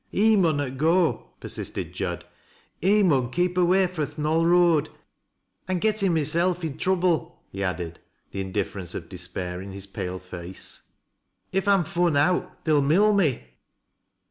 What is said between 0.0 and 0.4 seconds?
"He